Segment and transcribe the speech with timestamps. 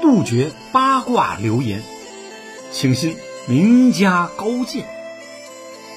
[0.00, 1.82] 杜绝八卦流言，
[2.70, 3.16] 请信
[3.48, 4.86] 名家高见。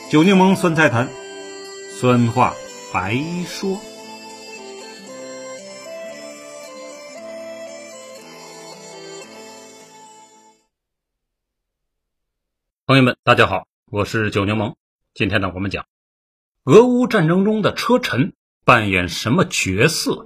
[0.10, 1.08] 酒柠檬酸菜坛，
[2.00, 2.56] 酸话
[2.92, 3.79] 白说。
[12.88, 14.73] 朋友们，大家好，我是酒柠檬。
[15.13, 15.86] 今天呢，我们讲
[16.63, 18.33] 俄乌战争中的车臣
[18.65, 20.25] 扮演什么角色？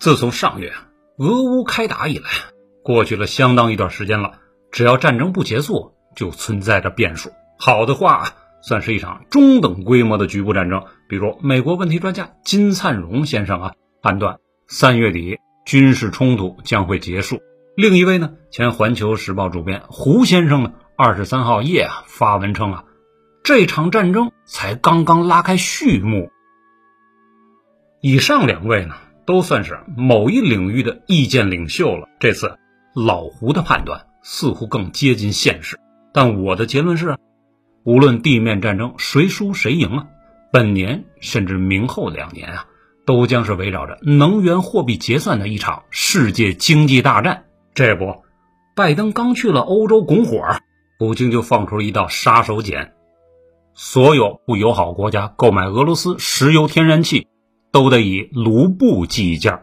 [0.00, 0.72] 自从上月
[1.18, 2.30] 俄乌开打以来，
[2.82, 4.38] 过去了相当一段时间了。
[4.72, 7.30] 只要战争不结束，就存在着变数。
[7.58, 8.32] 好的话，
[8.62, 10.84] 算是一场中等规模的局部战争。
[11.06, 17.42] 比如，美国问题专家金灿荣先生啊，判断三月底军事冲突将会结束。
[17.76, 22.84] 另一位呢，前《环球时报》主编胡先生呢，二十三号夜啊发文称啊，
[23.44, 26.30] 这场战争才刚刚拉开序幕。
[28.00, 28.94] 以上两位呢？
[29.30, 32.08] 都算是某一领域的意见领袖了。
[32.18, 32.58] 这次
[32.96, 35.78] 老胡的判断似乎更接近现实，
[36.12, 37.16] 但我的结论是：
[37.84, 40.06] 无论地面战争谁输谁赢啊，
[40.52, 42.66] 本年甚至明后两年啊，
[43.06, 47.44] 都将是围绕着能源货币结算的一场世界经济大战。
[47.72, 48.24] 这不，
[48.74, 50.42] 拜登刚去了欧洲拱火，
[50.98, 52.90] 普京就放出一道杀手锏：
[53.74, 57.28] 所有不友好国家购买俄罗斯石油天然气。
[57.72, 59.62] 都得以卢布计价，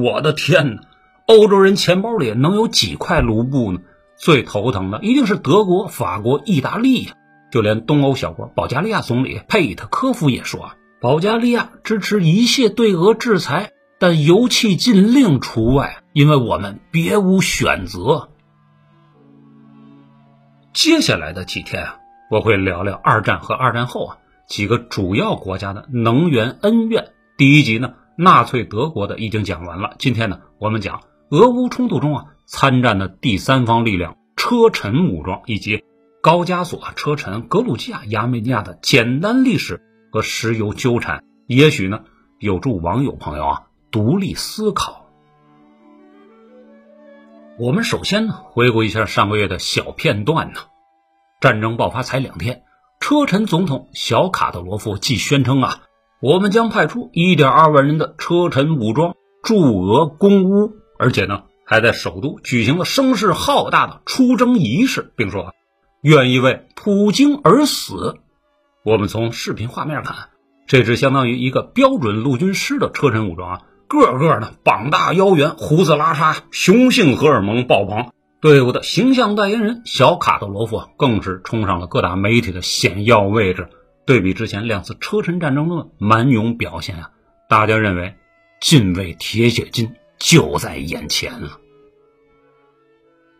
[0.00, 0.82] 我的天哪！
[1.26, 3.80] 欧洲人钱包里能有几块卢布呢？
[4.16, 7.14] 最头疼的一定是德国、法国、意大利呀！
[7.50, 18.28] 就连东欧小国保加利亚总理佩特科夫也说啊，保加利亚支持一切对俄制裁，但油气禁令除外，因为我们别无选择。
[20.72, 21.96] 接下来的几天啊，
[22.30, 27.12] 我会聊聊二战和二战后啊几个主要国家的能源恩怨。
[27.42, 29.96] 第一集呢，纳粹德国的已经讲完了。
[29.98, 35.82] 今天呢，我们讲俄乌冲突中啊参战的第三方力量车臣武装以及
[36.22, 39.82] 高加索车臣格鲁吉亚亚美尼亚的简单历史
[40.12, 42.04] 和石油纠缠，也许呢
[42.38, 45.08] 有助网友朋友啊独立思考。
[47.58, 50.60] 我们首先呢回顾一下上个月的小片段呢，
[51.40, 52.62] 战争爆发才两天，
[53.00, 55.80] 车臣总统小卡德罗夫既宣称啊。
[56.22, 65.52] 我们将派出一点二万人的车臣武装驻俄攻乌，而且呢，还在首都举行了声势浩大的出征仪式，并说
[66.00, 68.18] 愿意为普京而死。
[68.84, 70.28] 我们从视频画面看，
[70.68, 78.12] 这只相当于一个标准陆军师的车臣武装啊，个个呢膀大腰圆，胡子拉碴，雄性荷尔蒙爆棚。
[78.40, 83.66] 队伍的形象代言人小卡德罗夫更是冲上了各大媒体的显要位置。
[84.04, 87.10] 对比之前两次车臣战争中的蛮勇表现啊，
[87.48, 88.16] 大家认为
[88.60, 91.58] 近卫铁血金就在眼前了。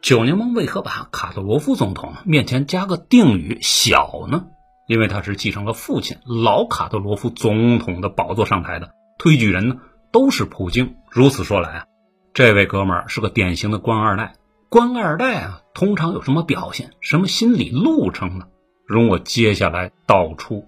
[0.00, 4.46] 九柠檬为何把卡特罗夫总统面前加个定语“小”呢？
[4.88, 9.76] 因为他是继承了父亲老卡特罗夫总统的宝座上台的，推举人呢
[10.10, 10.96] 都是普京。
[11.08, 11.86] 如此说来啊，
[12.34, 14.34] 这位哥们儿是个典型的官二代。
[14.68, 16.90] 官二代啊，通常有什么表现？
[17.00, 18.46] 什么心理路程呢？
[18.92, 20.66] 容我接下来道出。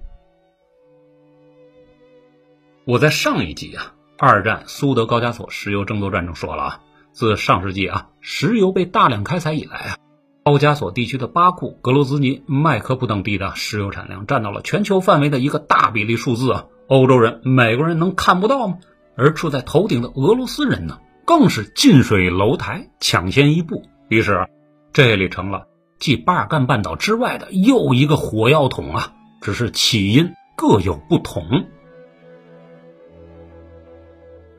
[2.87, 6.81] 我在上一集啊，二战苏德高加索石油争夺战中说了啊，
[7.13, 9.99] 自上世纪啊石油被大量开采以来啊，
[10.43, 16.67] 高加索地区的巴库、格罗兹尼、麦科普等地的石油产量占到了全球范围的一个大比例数字啊。
[16.89, 18.79] 欧洲人、美国人能看不到吗？
[19.17, 23.83] 而处在头顶的俄罗斯人呢，更是近水楼台，抢先一步。
[24.09, 24.47] 于是，
[24.93, 25.67] 这里成了。
[26.04, 31.65] 继巴尔干半岛之外的又一个火药桶啊，只是起因各有不同。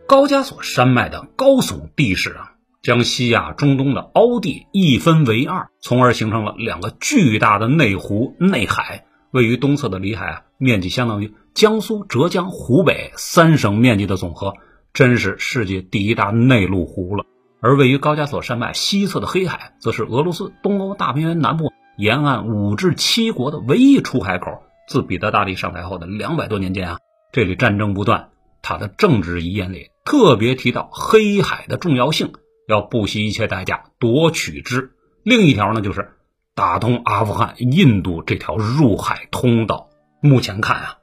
[0.08, 9.06] 高加索山脉的高耸地势啊，将西亚中东的凹地一分为二，从而形成了两个巨大的内湖、内海。
[9.30, 14.56] 位于东侧的里海啊，面积相当于江苏、浙江、湖北三省面积的总和，
[14.94, 17.24] 真是世界第一大内陆湖了。
[17.66, 24.62] 而位于高加索山脉西侧的黑海，则是俄罗斯东欧大平原南部沿岸五至七国的唯一出海口。
[24.88, 27.00] 自彼得大帝上台后的两百多年间啊，
[27.32, 28.30] 这里战争不断。
[28.62, 32.34] 他的政治遗言里特别提到黑海的重要性，
[32.68, 34.92] 要不惜一切代价夺取之。
[35.24, 36.12] 另一条呢，就是
[36.54, 39.90] 打通阿富汗、印度这条入海通道。
[40.22, 40.98] 目前看啊，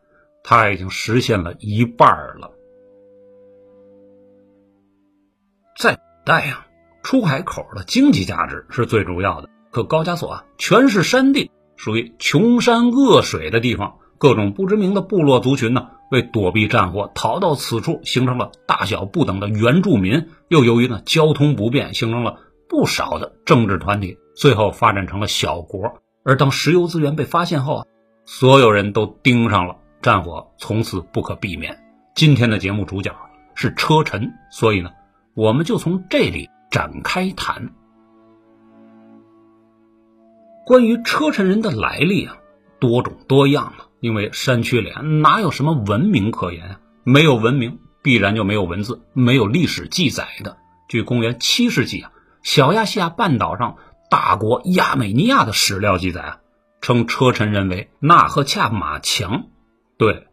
[0.45, 2.53] 他已经实现了一半了。
[5.77, 6.67] 在但呀，
[7.03, 9.49] 出海口的经济价值是最主要的。
[9.71, 20.29] 可高加索啊，全是山地，属于穷山恶水的地方，各种不知名的部落族群呢，为躲避战火，逃到此处，形成了大小不等的原住民。
[20.49, 22.39] 又由于呢交通不便，形成了
[22.69, 26.01] 不少的政治团体，最后发展成了小国。
[26.23, 27.87] 而当石油资源被发现后啊，
[28.27, 31.83] 所有人都盯上了战火，从此不可避免。
[32.15, 33.17] 今天的节目主角
[33.55, 34.91] 是车臣，所以呢，
[35.35, 37.73] 我们就从这里展开谈。
[40.65, 42.37] 关于车臣人的来历啊，
[42.79, 43.89] 多种多样啊。
[44.01, 44.91] 因为山区里，
[45.23, 46.81] 哪有什么文明可言啊？
[47.05, 50.57] 没有文明，必然就没有文字，没有历史记载的。
[50.89, 52.11] 据公元七世纪啊，
[52.43, 53.77] 小亚细亚半岛上
[54.11, 56.39] 大国亚美尼亚的史料记载啊，
[56.81, 59.45] 称车臣人为纳赫恰马强。
[59.99, 60.27] 对，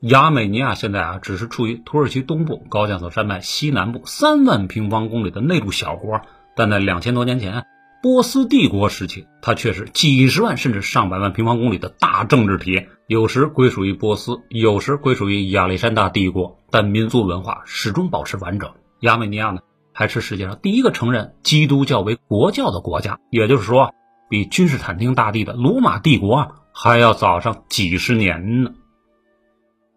[0.00, 6.20] 亚美尼亚现在啊，只是处于土耳其东部高加索山脉西南部三万平方公里的内陆小国，
[6.54, 7.64] 但在两千多年前。
[8.02, 18.70] 波斯帝国时期，它却是几十万甚至上百万平方公里的大政治体，有时归属于波斯，有时归属于亚历山大帝国，但民族文化始终保持完整。
[19.00, 19.60] 亚美尼亚呢，
[19.92, 23.92] 还是世界上第一个承认基督教为国教的国家，也就是说，
[24.28, 28.70] 比君士坦丁大帝的罗马帝国啊还要早上几十年呢。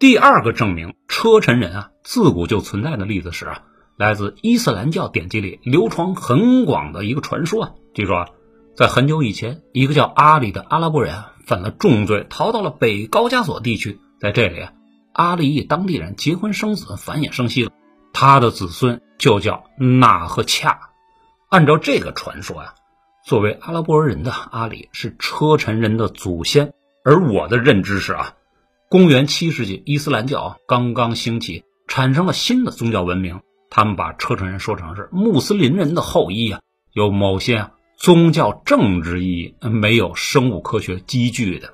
[0.00, 3.64] 第二个证明车臣人啊自古就存在的例子是啊。
[3.98, 8.24] 来自伊斯兰教典籍里流传很广的一个传说啊，据说，
[8.74, 14.00] 在很久以前，一个叫阿里的阿拉伯人犯了重罪，逃到了北高加索地区。
[14.18, 14.72] 在这里啊，
[15.12, 17.72] 阿里与当地人结婚生子，繁衍生息了，
[18.14, 20.80] 他的子孙就叫纳赫恰。
[21.50, 22.72] 按照这个传说呀，
[23.26, 26.72] 作为阿拉伯人的阿里是车臣人的祖先。
[27.04, 28.34] 而我的认知是啊，
[28.90, 33.40] 公元七世纪，伊斯兰教刚刚兴起，产生了新的宗教文明。
[33.70, 36.60] 他们把车臣人说成是穆斯林人的后裔啊，
[36.92, 41.72] 有某些宗教政治意义，没有生物科学基据的。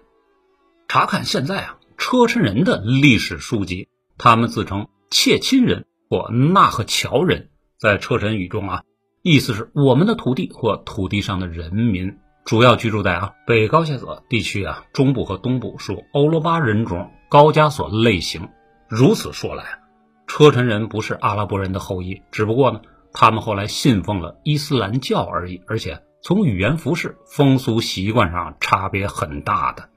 [0.88, 7.48] 查看现在啊，车臣人的历史书籍，他们自称切亲人或纳赫乔人，
[7.80, 8.82] 在车臣语中啊，
[9.22, 18.48] 意思是我们的土地或土地上的人民，主要居住在啊北高加索地区啊中部和东部，属欧罗巴人种高加索类型。
[18.88, 19.80] 如此说来。
[20.28, 22.80] 车臣人不是阿拉伯人的后裔，只不过呢，
[23.12, 29.88] 他们后来信奉了伊斯兰教而已，而且从语言、服饰、风俗习惯上差别很大的。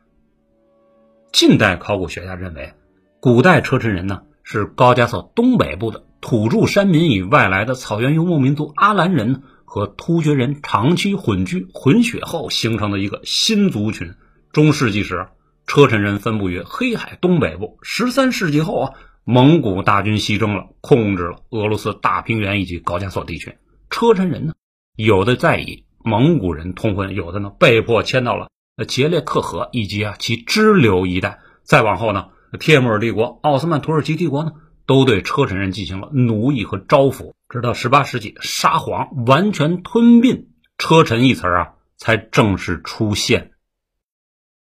[1.31, 2.74] 近代考古学家认为，
[3.19, 14.16] 古代车臣人呢是高加索东北部的土著山民与外来的草原游牧民族阿兰人和突厥人长期混居混血后形成的一个新族群。
[14.51, 15.27] 中世纪时，
[15.68, 17.77] 车臣人分布于黑海东北部。
[17.83, 18.94] 十三世纪后啊。
[19.25, 23.60] 蒙古大军西征了，控制了俄罗斯大平原以及高加索地区。
[23.92, 24.54] 车臣人呢，
[24.95, 28.48] 有的在与蒙古人通婚，有的呢被迫迁到了
[28.88, 31.42] 杰列克河以及啊其支流一带。
[31.62, 32.30] 再往后呢，
[32.60, 34.54] 帖木儿帝国、奥斯曼土耳其帝国呢，
[34.89, 37.33] 都对车臣人进行了奴役和招抚。
[37.47, 40.47] 直到18世纪，沙皇完全吞并
[40.80, 43.51] 车臣一词啊，才正式出现。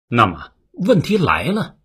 [0.08, 1.76] 那么问题来了。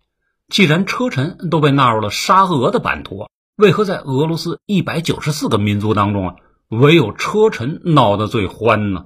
[0.48, 3.26] 既然车臣都被纳入了沙俄的版图，
[3.56, 6.36] 为何在俄罗斯一百九十四个民族当中啊，
[6.68, 9.04] 唯有车臣闹得最欢呢？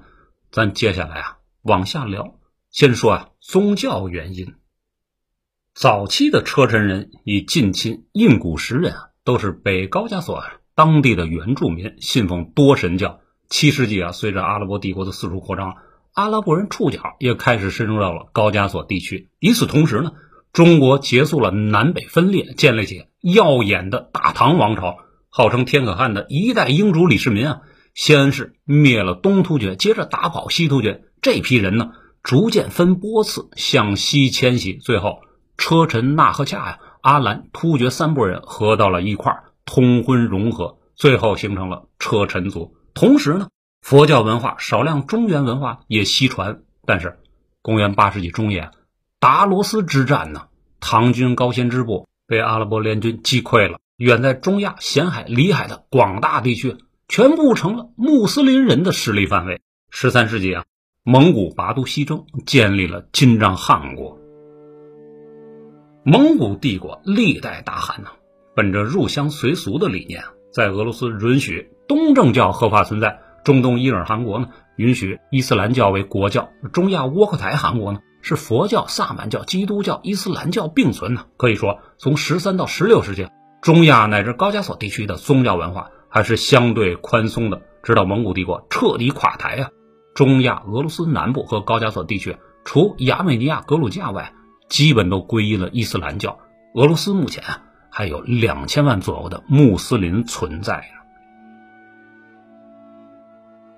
[0.51, 2.39] 咱接下来啊往下聊。
[2.71, 4.55] 先说啊宗教原因。
[5.73, 13.19] 早期的车臣人以近亲印古什人啊，都是北高加索啊当地的原住民，信奉多神教。
[13.49, 15.75] 七世纪啊，随着阿拉伯帝国的四处扩张，
[16.13, 19.27] 阿拉伯人触角也开始深入到了高加索地区。
[19.39, 20.13] 与此同时呢。
[20.53, 24.95] 中国结束了南北分裂，建立起耀眼的大唐王朝。
[25.29, 27.61] 号称天可汗的一代英主李世民啊，
[27.93, 31.03] 先是灭了东突厥，接着打跑西突厥。
[31.21, 31.91] 这批人呢，
[32.23, 35.19] 逐渐分波次向西迁徙，最后
[35.57, 39.33] 车臣、纳赫恰呀、阿兰、突厥三拨人合到了一块，
[39.63, 42.75] 通婚融合，最后形成了车臣族。
[42.93, 43.47] 同时呢，
[43.79, 46.63] 佛教文化、少量中原文化也西传。
[46.85, 47.17] 但是，
[47.61, 48.71] 公元八世纪中叶。
[49.21, 50.47] 达罗斯之战呢，
[50.81, 53.79] 唐军高仙支部被阿拉伯联军击溃了。
[53.95, 56.75] 远在中亚、咸海、里海的广大地区，
[57.07, 59.61] 全部成了穆斯林人的势力范围。
[59.89, 60.65] 十三世纪啊，
[61.03, 64.16] 蒙古拔都西征，建立了金帐汗国。
[66.09, 68.11] 蒙古帝国历代大汗呢，
[68.55, 70.23] 本着入乡随俗的理念，
[70.53, 74.47] 在俄罗斯允许东正教合法存在，中东伊尔汗国呢，
[74.77, 77.99] 允许伊斯兰教为国教，中亚窝阔台汗国呢。
[78.21, 81.25] 是佛教、萨满教、基督教、伊斯兰教并存呢。
[81.35, 83.27] 可以说，从十三到十六世纪，
[83.61, 87.63] 中亚乃至高加索地区的宗教文化还是相对宽松的。
[87.83, 89.69] 直到蒙古帝国彻底垮台啊，
[90.15, 94.33] 中亚、俄罗斯南部和高加索地区，除亚美尼亚、格鲁吉亚外，
[94.69, 96.39] 基本都皈依了伊斯兰教。
[96.73, 100.83] 俄罗斯目前啊还有两千万左右的穆斯林存在呢。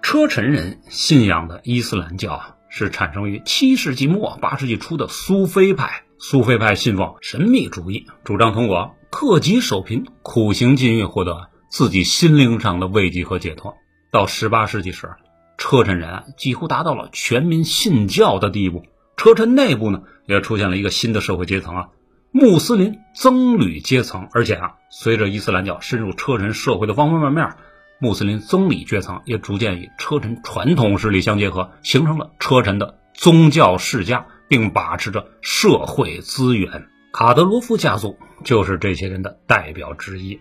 [0.01, 6.03] 车臣人信仰的伊斯兰教是产生于七世纪末八世纪初的苏菲派。
[6.17, 13.77] 苏菲派信奉神秘主义，主张通过克己守贫、苦行禁欲获得自己心灵上的慰藉和解脱。
[14.12, 15.15] 到十八世纪时，
[15.58, 18.84] 车臣人几乎达到了全民信教的地步。
[19.15, 21.88] 车臣内部呢，也出现了一个新的社会阶层啊——
[22.31, 24.29] 穆斯林僧侣阶层。
[24.31, 27.55] 而且啊，随着伊斯兰教深入车臣社会的方方面面，
[28.00, 34.27] 穆斯林僧侣阶层也逐渐与车臣传统势力相结合，形成了车臣的宗教世家。
[34.50, 40.39] 并把持着社会资源，卡德罗夫家族就是这些人的代表之一。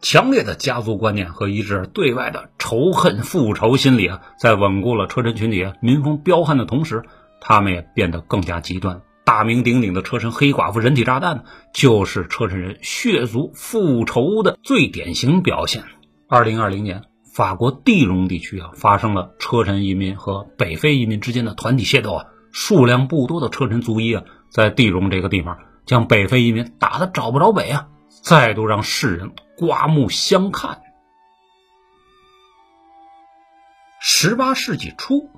[0.00, 7.04] 强烈的家族观念和一致对外的仇恨复仇心理啊，在稳固了车臣群体民风彪悍的同时，
[7.38, 9.02] 他们也变得更加极端。
[9.24, 15.84] 大名鼎鼎的车臣黑寡妇人体炸弹，就是车臣人血族复仇的最典型表现。
[16.28, 17.04] 二零二零年，
[17.34, 22.26] 法国地龙地区啊，发生了车臣移民和北非移民之间的团体械斗啊。
[22.52, 27.88] 数量不多的车臣族裔啊，在地荣这个地方将北非移民打得找不着北啊，
[28.22, 30.82] 再度让世人刮目相看。
[34.00, 35.30] 十八世纪初，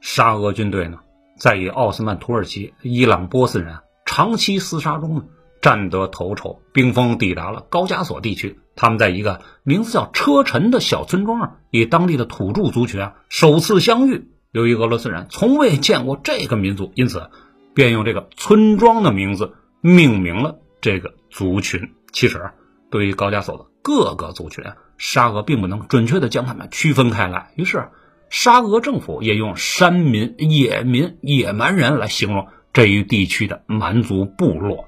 [0.00, 1.00] 沙俄军队呢，
[1.42, 5.24] 在与奥斯曼土耳其、伊朗、波斯人长期厮杀中呢，
[5.60, 8.60] 战得头筹，兵锋抵达了高加索地区。
[8.76, 14.28] 他们在一个名字叫车臣的小村庄啊，与当地的土著族群啊首次相遇。
[14.52, 17.28] 由于俄罗斯人从未见过这个民族，因此
[17.74, 21.90] 便用这个村庄的名字命名了这个族群。
[22.12, 22.52] 其实，
[22.88, 24.62] 对于高加索的各个族群，
[24.96, 27.50] 沙俄并不能准确的将他们区分开来。
[27.56, 27.88] 于是，
[28.32, 34.86] 沙俄政府也用“山民”“野民”“野蛮人”来形容这一地区的蛮族部落。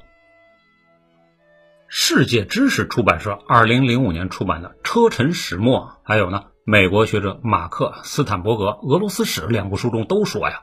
[1.87, 6.45] 世界知识出版社二零零五年出版的《车臣始末》，还有呢。
[6.65, 10.63] 美国学者马克·斯坦伯格《俄罗斯史》两部书中都说呀，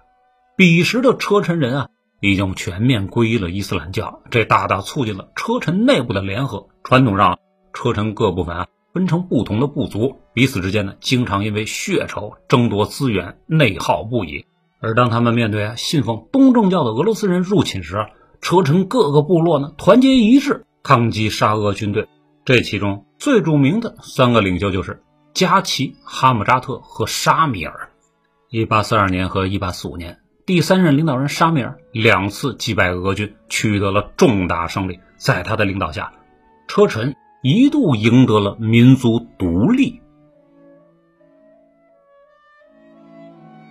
[0.57, 1.87] 彼时的车臣人啊，
[2.19, 6.69] 已经全面皈依了伊斯兰教，这大大促进了车臣内部的联合。
[6.83, 7.37] 传统上，
[7.73, 14.45] 车臣各部分啊分成不同的部族，彼此之间呢，经常因为血仇争夺资源，内耗不已。
[14.79, 18.07] 而当他们面对信奉东正教的俄罗斯人入侵时，
[18.41, 22.07] 车臣各个部落呢，团结一致抗击沙俄军队。
[22.45, 25.01] 这其中最著名的三个领袖就是。
[25.33, 27.91] 加奇、哈姆扎特和沙米尔，
[28.49, 34.99] 一八四二年和一八四五年，第三任领导人沙米尔两次击败俄军，取得了重大胜利。
[35.15, 36.11] 在他的领导下，
[36.67, 40.01] 车臣一度赢得了民族独立。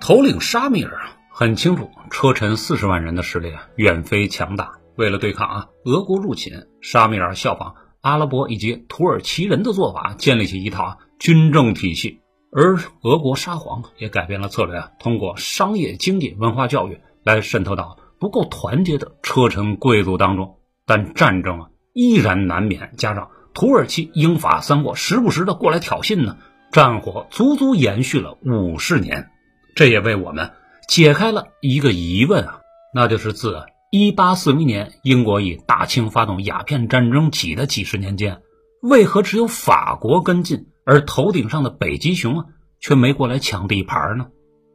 [0.01, 4.73] 头领沙米尔啊很清楚，车臣四十万人的实力啊，远非强大。
[4.97, 10.99] 为了对抗啊俄国入侵，沙米尔效仿阿拉伯以及土耳其人的做法，建立起一套。
[11.21, 20.57] 军政体系，而俄国沙皇也改变了策略啊，通过商业、经济、文化教育来渗透到不够团结的车臣贵族当中。
[20.87, 23.29] 但战争啊依然难免，加上
[23.61, 26.39] 土耳其、英法三国时不时的过来挑衅呢，
[26.73, 29.29] 战火足足延续了五十年。
[29.77, 30.53] 这也为我们
[30.89, 32.61] 解开了一个疑问啊，
[32.95, 38.41] 那就是自一八四零年英国以大清发动鸦片战争起的几十年间，
[38.81, 40.69] 为何只有法国跟进？
[40.87, 42.47] 而头顶上的北极熊啊，
[42.81, 44.29] 却没过来抢地盘呢。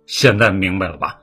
[0.06, 1.22] 现在明白了吧？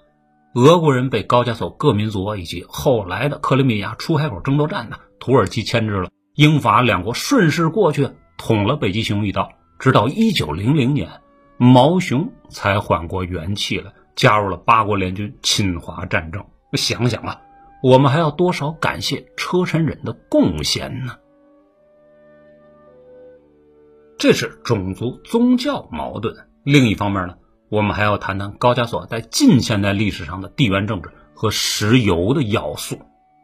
[0.57, 8.09] 俄国人被高加索各民族以及后来的克里米亚出海口争夺战呢，土耳其牵制了，英法两国顺势过去
[8.39, 9.53] 捅了北极熊一刀。
[9.79, 11.11] 直到一九零零年，
[11.57, 16.45] 毛熊才缓过元气来，加入了八国联军侵华战争。
[16.75, 17.43] 想想啊，
[17.83, 21.17] 我们还要多少感谢车臣人的贡献呢？
[24.17, 26.35] 这是种族宗教矛盾。
[26.63, 27.35] 另一方面呢，
[27.69, 33.01] 我们还要谈谈高加索在近现代历史上的地缘政治和石油的要素。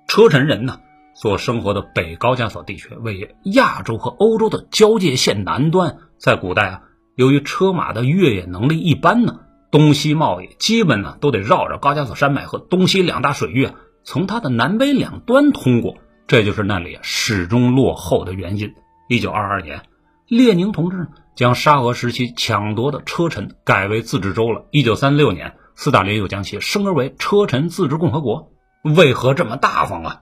[0.07, 0.81] 车臣人呢，
[1.21, 5.97] 所生活的北高加索地区位于亚洲和欧洲的交界线南端。
[6.17, 6.83] 在古代啊，
[7.17, 9.41] 由于车马的越野能力一般呢，
[9.73, 15.97] 东西贸易基本呢都得绕着高加索山脉和东西两大水域啊，从它的南北两端通过。
[16.29, 18.73] 这就是那里始终落后的原因。
[19.09, 19.83] 一九二二年。
[20.29, 24.67] 列宁同志将沙俄时期抢夺的车臣改为自治州了。
[24.71, 28.53] 一九三六年，斯大林又将其升格为车臣自治共和国。
[28.83, 30.21] 为何这么大方啊？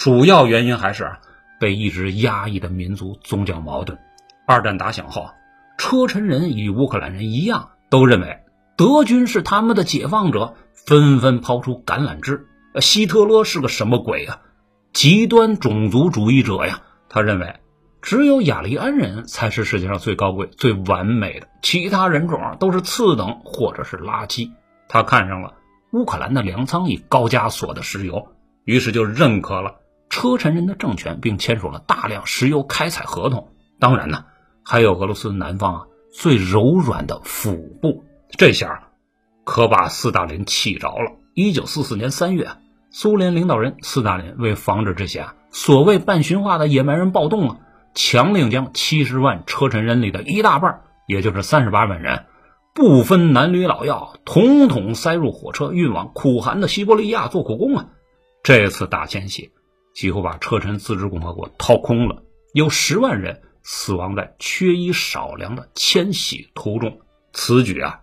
[0.00, 1.18] 主要原因还是
[1.60, 3.98] 被一直压抑的民族宗教矛盾。
[4.46, 5.28] 二战打响后，
[5.76, 8.38] 车臣人与乌克兰人一样，都认为
[8.78, 12.46] 德军是他们的解放者，纷纷抛出橄榄枝。
[12.80, 14.40] 希特勒是个什么鬼啊？
[14.94, 16.80] 极端种族主义者呀。
[17.10, 17.56] 他认为，
[18.00, 24.50] 只有雅利安人才是世界上最高贵、最完美的，其他人种都是次等或者是垃圾。
[24.88, 25.52] 他看上了
[25.92, 28.28] 乌克兰的粮仓以高加索的石油，
[28.64, 29.74] 于是就认可了
[30.10, 33.52] 车臣人的政权，并签署了大量石油开采合同。
[33.78, 34.24] 当然呢，
[34.64, 38.04] 还有俄罗斯南方啊最柔软的腹部。
[38.36, 38.88] 这下
[39.44, 41.12] 可把斯大林气着了。
[41.32, 42.48] 一九四四年三月，
[42.90, 45.34] 苏联领导人斯大林为防止这些啊。
[45.52, 47.56] 所谓半驯化的野蛮人暴动啊，
[47.94, 52.26] 强令将七十万车臣人里的一大半，也就是三十八万人，
[52.74, 57.86] 不分男女老幼，统统塞入火车，运往苦寒的西伯利亚做苦工啊！
[58.42, 59.50] 这次大迁徙
[59.92, 67.00] 几乎把车臣自治共和国掏空了，有十万人死亡在缺衣少粮的迁徙途中。
[67.32, 68.00] 此举啊，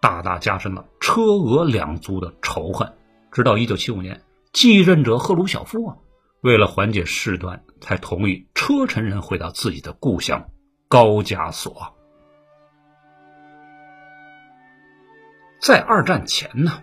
[0.00, 2.94] 大大加深了车俄两族的仇恨。
[3.30, 5.96] 直到一九七五年，继任者赫鲁晓夫啊。
[6.40, 10.48] 为了缓解事端，才同意车臣人回到自己的故乡
[10.88, 11.94] 高加索。
[15.60, 16.82] 在二战前呢，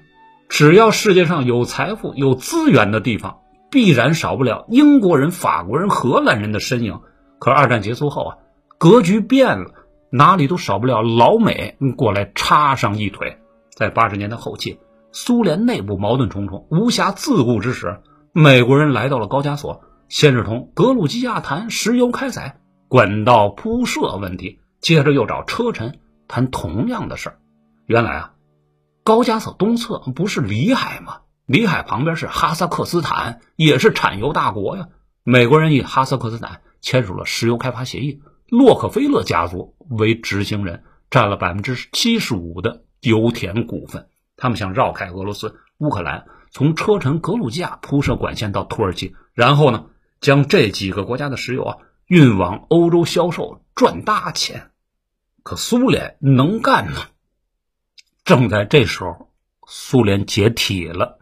[0.49, 3.41] 只要世界上有财富、有资源的地方，
[3.73, 7.01] 必然少不了英国人、法国人、荷兰人的身影。
[7.39, 8.37] 可二战结束后啊，
[8.77, 9.71] 格局变了，
[10.11, 13.39] 哪里都少不了老美过来插上一腿。
[13.71, 14.79] 在八十年代后期，
[15.11, 17.99] 苏联内部矛盾重重，无暇自顾之时。
[18.31, 27.39] 美国人来到了高加索，先是同格鲁吉亚谈石油开采、管道铺设问题，接着又找车臣谈同样的事儿。
[27.87, 28.33] 原来啊，
[29.03, 31.17] 高加索东侧不是里海吗？
[31.45, 34.89] 里海旁边是哈萨克斯坦，也是产油大国呀。
[35.23, 44.07] 美国人与哈萨克斯坦签署了石油开发协议，洛克菲勒家族为执行人，占了百分之七十五的油田股份。
[44.37, 46.25] 他们想绕开俄罗斯、乌克兰。
[46.51, 49.87] 从车臣格鲁吉亚铺设管线到土耳其，然后呢，
[50.21, 54.69] 将这几个国家的石油啊运往欧洲销售，赚大钱。
[55.41, 57.07] 可苏联能干吗？
[58.23, 59.31] 正在这时候，
[59.67, 61.17] 苏联解体了，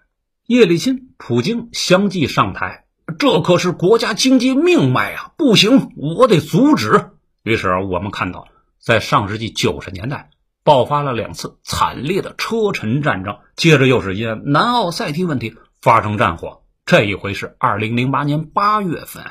[0.52, 2.84] 叶利钦、普京相继上台，
[3.18, 5.32] 这可是国家经济命脉啊！
[5.38, 7.12] 不行，我得阻止。
[7.42, 10.30] 于是我们看到，在上世纪九十年代。
[10.66, 16.64] 爆发了两次惨烈的车臣战争，接着又是因南奥塞梯问题发生战火。
[16.86, 19.24] 这一回是二零零八年八月份，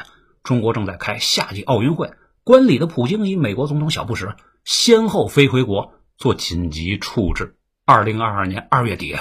[0.43, 7.57] 中国正在开夏季奥运会，观礼的普京与美国总统小布什先后飞回国做紧急处置。
[7.85, 9.15] 二零二二年二月底，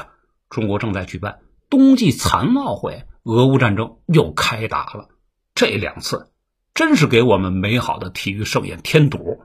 [0.50, 5.10] 中国正在举办冬季残奥会，俄乌战争又开打了。
[5.54, 6.32] 这两次
[6.74, 9.42] 真是给我们美好的体育盛宴添堵，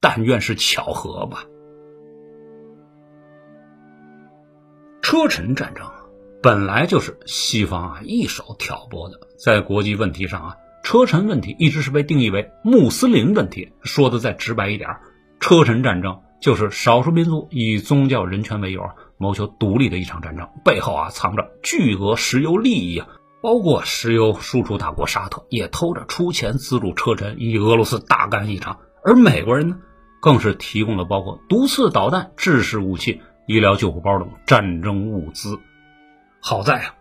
[0.00, 1.44] 但愿是巧合吧。
[5.02, 5.84] 车臣战争
[6.42, 13.72] 本来就是西方啊一手挑拨的，在国际问题上啊，车臣问题一直是被定义为穆斯林问题。
[13.82, 14.88] 说的再直白一点，
[15.40, 18.82] 车臣战争就是少数民族以宗教人权为由
[19.18, 23.08] 谋求独立的一场战争，背后啊藏着巨额石油利益啊，
[23.42, 29.78] 包括石油输出大国沙特也偷着出钱资助车臣与俄罗斯大干一场，而美国人呢，
[30.20, 33.20] 更是提供了包括毒刺导弹、制式武器。
[33.48, 35.60] 医疗救护包等战争物资，
[36.40, 36.94] 好在啊，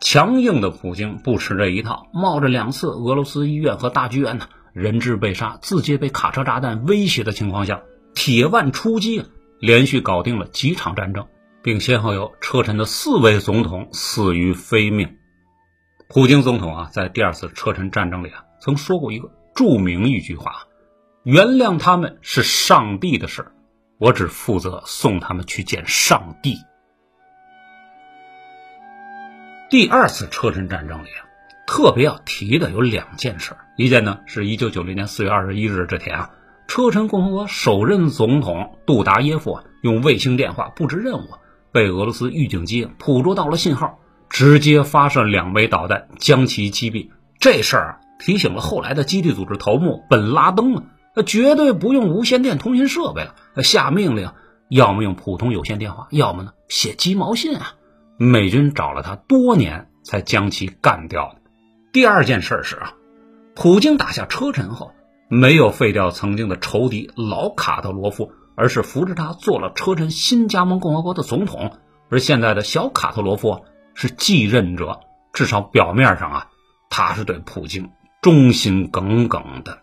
[0.00, 7.82] 强硬的普京不吃这一套，冒着两次俄罗斯医院和大剧院呢人质被杀、自己被卡车炸弹威胁的情况下，
[8.14, 9.24] 铁腕出击，
[9.60, 11.26] 连续搞定了几场战争，
[11.64, 15.16] 并先后有车臣的四位总统死于非命。
[16.08, 20.66] 普京总统啊，在第二次车臣战争里啊，曾说过一个著名一句话
[21.24, 23.46] ：“原谅他们是上帝的事。”
[23.96, 26.56] 我只负责送他们去见上帝。
[29.70, 31.24] 第二次车臣战争里啊，
[31.66, 36.30] 特别要提的有两件事一件呢是一九九零年四月二十一日这天啊，
[36.66, 41.28] 车臣共和国首任总统杜达耶夫啊用卫星电话布置任务，
[41.74, 43.98] 被俄罗斯预警机捕捉到了信号，
[44.30, 47.10] 直接发射两枚导弹将其击毙。
[47.40, 50.84] 这事儿提醒了后来的基地组织头目本拉登了。
[51.16, 53.34] 那绝对不用无线电通讯设备了，
[53.64, 54.30] 下命令
[54.68, 57.74] 要么用普通有线电话，要么呢写鸡毛信啊。
[58.18, 61.34] 美军找了他多年才将其干掉。
[61.92, 62.94] 第二件事是啊，
[63.56, 64.92] 普京打下车臣后，
[65.28, 71.78] 没有废掉曾经的仇敌老卡特罗夫，而是扶持他做了车臣新加盟共和国的总统。
[72.10, 73.64] 而现在的小卡特罗夫
[73.94, 75.00] 是继任者，
[75.32, 76.50] 至少表面上啊，
[76.90, 77.90] 他是对普京
[78.22, 79.78] 忠心耿耿的。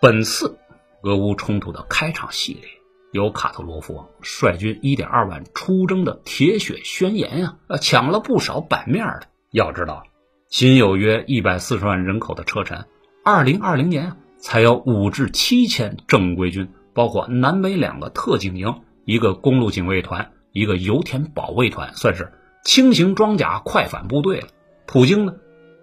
[0.00, 0.58] 本次
[1.02, 2.66] 俄乌冲突的开场戏里，
[3.12, 9.28] 由卡特罗夫率军一点二万出征的铁血宣言呀，抢了不少版面的。
[9.52, 10.02] 要知道，
[10.48, 12.86] 仅有约一百四十万人口的车臣，
[13.24, 22.32] 二零二零年才有五至七千正规军，包括南北两个特警营、一个公路警卫团、一个油田保卫团，算是
[22.64, 24.48] 轻型装甲快反部队了。
[24.84, 25.34] 普京呢，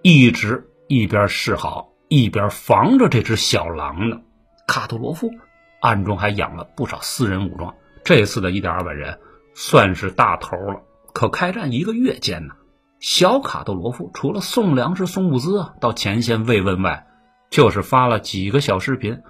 [0.03, 4.19] 一直一边示好，一边防着这只小狼呢。
[4.67, 5.31] 卡特罗夫
[5.79, 9.19] 暗中还养了不少私人武装，这次的一点二万人
[9.55, 10.81] 算是大头了。
[11.13, 12.53] 可开战一个月间呢，
[12.99, 17.07] 小卡特罗夫除了送粮食、送物资啊到前线慰问外，
[17.49, 19.21] 就是发了几个小视频，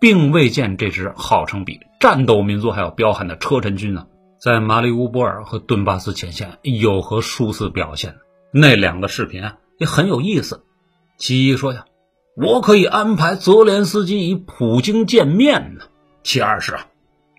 [0.00, 4.06] 并未见这支号称比战斗民族还要彪悍的车臣军呢，
[4.38, 8.16] 在马里乌波尔和顿巴斯前线有何殊死表现。
[8.52, 10.64] 那两个视频啊也很有意思，
[11.16, 11.86] 其一说呀。
[12.36, 15.84] 我可以安排泽连斯基与普京见面呢。
[16.24, 16.88] 其二是啊，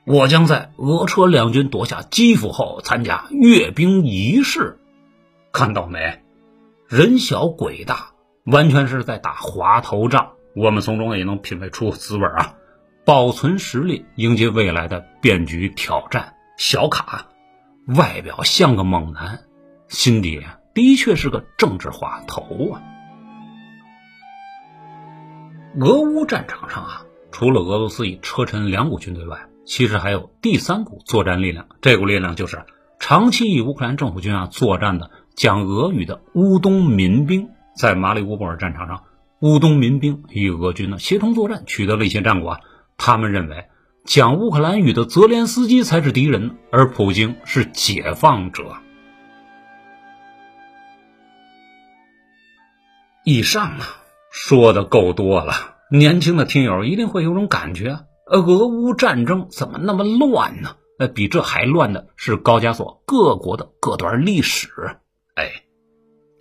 [0.06, 4.80] 我将在俄车两军夺下基辅后参加阅兵仪式。
[5.52, 6.22] 看到没？
[6.88, 8.12] 人小鬼大，
[8.46, 10.34] 完全是在打滑头仗。
[10.56, 12.56] 我们从中也能品味出滋味啊！
[13.04, 16.34] 保存实力，迎接未来的变局挑战。
[16.58, 17.28] 小卡
[17.88, 19.42] 外表像个猛男，
[19.90, 20.42] 心底
[20.74, 22.82] 的确是个政治滑头啊。
[25.80, 31.68] 俄乌战场上啊，除了俄罗斯以车臣两股军队外，其实还有第三股作战力量。
[31.82, 32.64] 这股力量就是
[32.98, 37.50] 长期与乌克兰政府军啊作战的讲俄语的乌东民兵。
[37.76, 39.04] 在马里乌波尔战场上，
[39.42, 42.60] 乌东民兵与俄军呢协同作战，取得了一些战果。
[42.98, 43.66] 他们认为
[44.06, 48.78] 讲乌克兰语的泽连斯基才是敌人，而普京是解放者。
[53.24, 54.02] 以上啊。
[54.38, 55.54] 说的够多了，
[55.90, 60.76] 年轻的听友一定会有种感觉：俄乌战争怎么那么乱呢？
[61.00, 64.70] 呃，比这还乱的是高加索各国的各段历史。
[65.36, 65.64] 哎，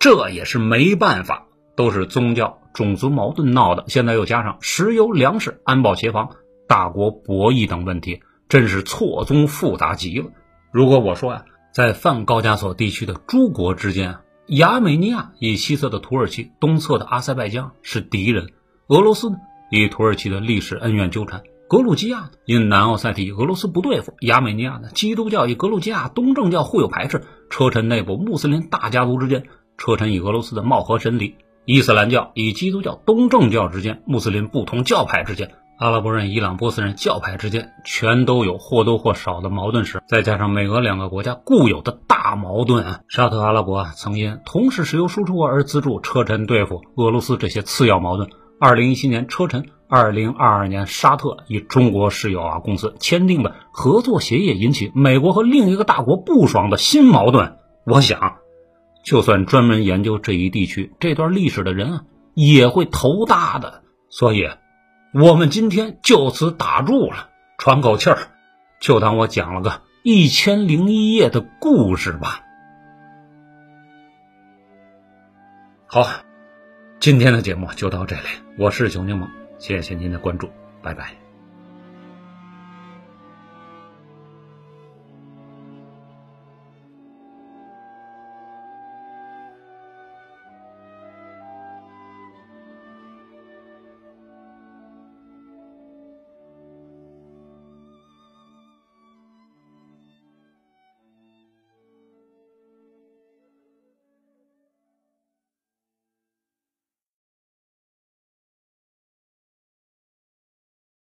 [0.05, 3.85] 这也是没办法，都是宗教、种族矛盾闹的。
[3.87, 6.29] 现在又加上石油、粮食、安保协防、
[6.67, 10.27] 大国博弈等问题，真是错综复杂极了。
[10.71, 14.17] 如果我说呀，在泛高加索地区的诸国之间。
[14.45, 18.45] 亚美尼亚以西侧的土耳其、东侧的阿塞拜疆是敌人；
[18.85, 19.37] 俄罗斯呢，
[19.71, 31.35] 与土耳其的历史恩怨纠缠；格鲁吉亚因南奥塞梯俄罗斯不对付；亚美尼亚呢，基督教与格鲁吉亚东正教互有排斥；车臣内部穆斯林大家族之间，车臣与俄罗斯的貌合神离；
[31.65, 35.51] 伊斯兰教与基督教东正教之间，穆斯林不同教派之间。
[35.77, 48.29] 阿拉伯人、伊朗、波斯人教派之间全都有或多或少的矛盾时，再加上美俄两个国家固有的大矛盾啊，沙特阿拉伯啊曾因同时石油输出国而资助车臣对付俄罗斯这些次要矛盾。
[48.57, 57.57] 二零一七年车臣，二零二二年沙特与中国石油啊公司签订的合作协议，引起美国和另一个大国不爽的新矛盾。
[57.85, 58.37] 我想，
[59.05, 63.83] 就算专门研究这一地区这段历史的人啊，也会头大的。
[64.09, 64.49] 所以。
[65.17, 68.17] 我们今天就此打住了，喘口气儿，
[68.81, 72.41] 就当我讲了个一千零一夜的故事吧。
[75.87, 76.05] 好，
[76.99, 78.23] 今天的节目就到这里，
[78.57, 80.49] 我是熊柠檬，谢谢您的关注，
[80.81, 81.24] 拜拜。